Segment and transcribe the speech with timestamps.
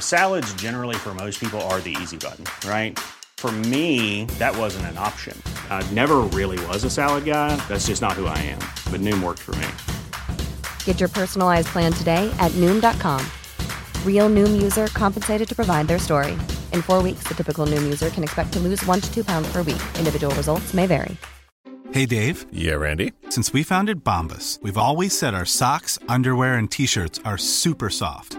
[0.00, 2.98] Salads, generally, for most people, are the easy button, right?
[3.36, 5.36] For me, that wasn't an option.
[5.68, 7.56] I never really was a salad guy.
[7.68, 8.60] That's just not who I am.
[8.90, 9.66] But Noom worked for me.
[10.86, 13.20] Get your personalized plan today at Noom.com.
[14.06, 16.32] Real Noom user compensated to provide their story.
[16.72, 19.52] In four weeks, the typical Noom user can expect to lose one to two pounds
[19.52, 19.82] per week.
[19.98, 21.18] Individual results may vary.
[21.92, 22.46] Hey, Dave.
[22.50, 23.12] Yeah, Randy.
[23.28, 27.90] Since we founded Bombus, we've always said our socks, underwear, and t shirts are super
[27.90, 28.38] soft.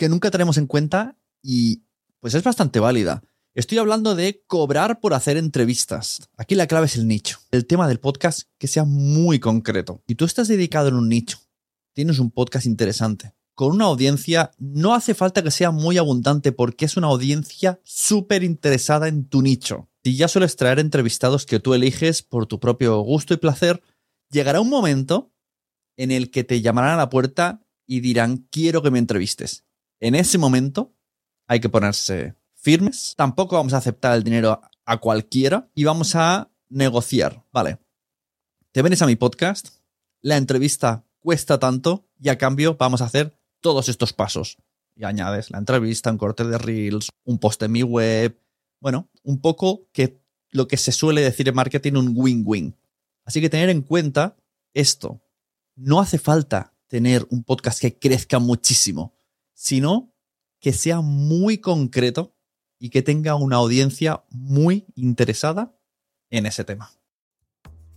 [0.00, 1.82] que nunca tenemos en cuenta y
[2.20, 3.22] pues es bastante válida.
[3.54, 6.26] Estoy hablando de cobrar por hacer entrevistas.
[6.38, 7.38] Aquí la clave es el nicho.
[7.50, 10.02] El tema del podcast que sea muy concreto.
[10.08, 11.38] Si tú estás dedicado en un nicho,
[11.92, 16.86] tienes un podcast interesante, con una audiencia, no hace falta que sea muy abundante porque
[16.86, 19.90] es una audiencia súper interesada en tu nicho.
[20.02, 23.82] Si ya sueles traer entrevistados que tú eliges por tu propio gusto y placer,
[24.30, 25.34] llegará un momento
[25.98, 29.66] en el que te llamarán a la puerta y dirán, quiero que me entrevistes.
[30.00, 30.96] En ese momento
[31.46, 33.14] hay que ponerse firmes.
[33.16, 37.44] Tampoco vamos a aceptar el dinero a cualquiera y vamos a negociar.
[37.52, 37.78] Vale,
[38.72, 39.68] te vienes a mi podcast,
[40.22, 44.56] la entrevista cuesta tanto y a cambio vamos a hacer todos estos pasos.
[44.96, 48.38] Y añades la entrevista, un corte de reels, un post en mi web.
[48.80, 52.74] Bueno, un poco que lo que se suele decir en marketing un win-win.
[53.24, 54.36] Así que tener en cuenta
[54.72, 55.22] esto.
[55.76, 59.14] No hace falta tener un podcast que crezca muchísimo,
[59.60, 60.14] sino
[60.58, 62.34] que sea muy concreto
[62.78, 65.76] y que tenga una audiencia muy interesada
[66.30, 66.92] en ese tema.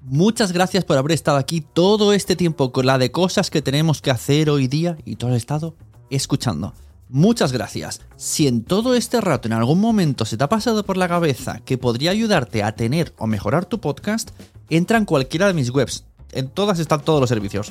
[0.00, 4.00] Muchas gracias por haber estado aquí todo este tiempo con la de cosas que tenemos
[4.00, 5.76] que hacer hoy día y todo el estado
[6.08, 6.72] escuchando.
[7.10, 8.00] Muchas gracias.
[8.16, 11.60] Si en todo este rato en algún momento se te ha pasado por la cabeza
[11.66, 14.30] que podría ayudarte a tener o mejorar tu podcast,
[14.70, 16.06] entra en cualquiera de mis webs.
[16.32, 17.70] En todas están todos los servicios.